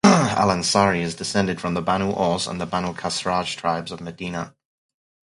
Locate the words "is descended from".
1.03-1.75